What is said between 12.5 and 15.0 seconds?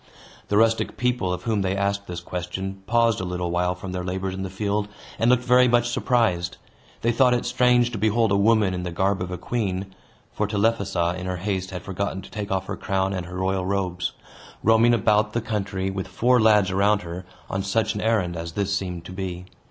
off her crown and her royal robes), roaming